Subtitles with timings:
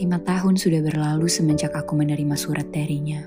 [0.00, 3.20] Lima tahun sudah berlalu semenjak aku menerima surat darinya.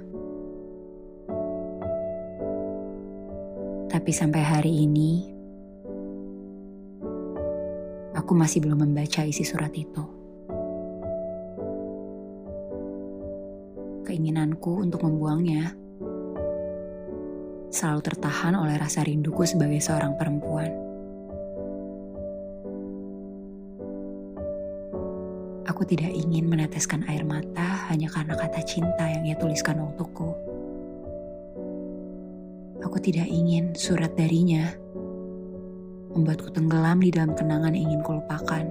[3.93, 5.21] Tapi sampai hari ini,
[8.17, 10.01] aku masih belum membaca isi surat itu.
[14.09, 15.77] Keinginanku untuk membuangnya
[17.69, 20.82] selalu tertahan oleh rasa rinduku sebagai seorang perempuan.
[25.63, 30.35] Aku tidak ingin meneteskan air mata hanya karena kata cinta yang ia tuliskan untukku.
[32.83, 34.75] Aku tidak ingin surat darinya
[36.11, 38.67] membuatku tenggelam di dalam kenangan ingin kulupakan.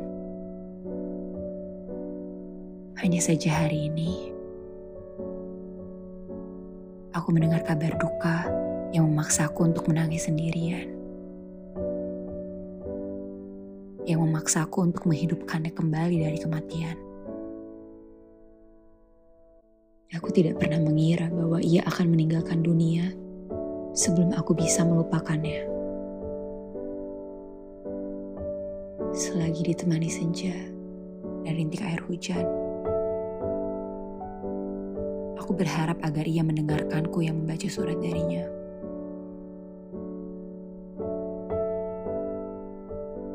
[3.00, 4.30] Hanya saja hari ini,
[7.16, 8.47] aku mendengar kabar duka
[8.92, 11.02] yang memaksaku untuk menangis sendirian
[14.06, 16.98] yang memaksaku untuk menghidupkannya kembali dari kematian.
[20.12, 23.17] Aku tidak pernah mengira bahwa ia akan meninggalkan dunia
[23.97, 25.64] sebelum aku bisa melupakannya.
[29.12, 30.53] Selagi ditemani senja
[31.45, 32.45] dan rintik air hujan,
[35.41, 38.61] aku berharap agar ia mendengarkanku yang membaca surat darinya.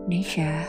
[0.07, 0.63] Nesha,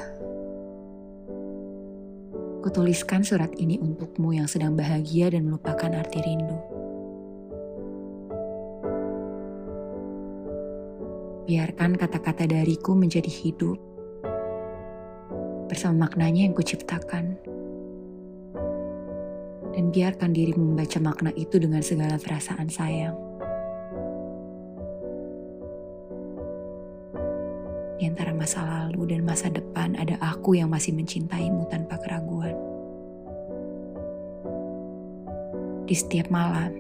[2.59, 6.59] kutuliskan surat ini untukmu yang sedang bahagia dan melupakan arti rindu.
[11.47, 13.79] Biarkan kata-kata dariku menjadi hidup
[15.71, 17.39] bersama maknanya yang kuciptakan.
[19.71, 23.28] Dan biarkan dirimu membaca makna itu dengan segala perasaan sayang.
[27.99, 32.55] Di antara masa lalu dan masa depan ada aku yang masih mencintaimu tanpa keraguan.
[35.83, 36.79] Di setiap malam,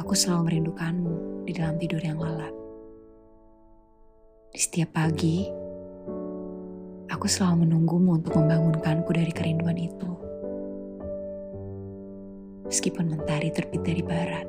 [0.00, 2.56] aku selalu merindukanmu di dalam tidur yang lelap.
[4.48, 5.44] Di setiap pagi,
[7.12, 10.10] aku selalu menunggumu untuk membangunkanku dari kerinduan itu.
[12.64, 14.48] Meskipun mentari terbit dari barat,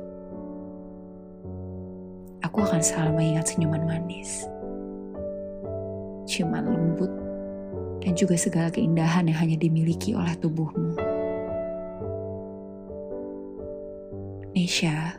[2.40, 4.48] aku akan selalu mengingat senyuman manis
[6.30, 7.10] ciuman lembut,
[7.98, 10.94] dan juga segala keindahan yang hanya dimiliki oleh tubuhmu.
[14.54, 15.18] Nesha,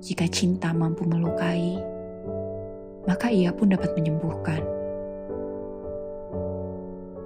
[0.00, 1.76] jika cinta mampu melukai,
[3.04, 4.64] maka ia pun dapat menyembuhkan.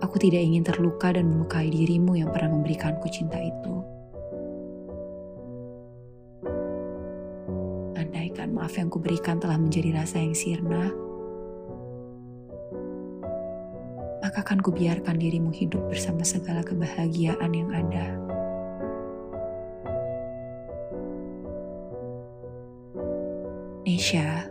[0.03, 3.74] Aku tidak ingin terluka dan melukai dirimu yang pernah memberikanku cinta itu.
[8.45, 10.93] Maaf yang kuberikan telah menjadi rasa yang sirna,
[14.25, 18.07] maka akan kubiarkan dirimu hidup bersama segala kebahagiaan yang ada.
[23.85, 24.49] Nesha,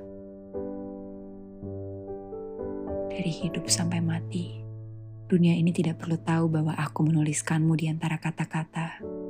[3.09, 4.61] dari hidup sampai mati,
[5.25, 9.22] dunia ini tidak perlu tahu bahwa aku menuliskanmu di antara kata-kata.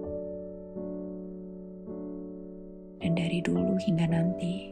[3.44, 4.72] Dulu hingga nanti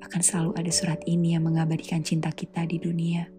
[0.00, 3.35] akan selalu ada surat ini yang mengabadikan cinta kita di dunia.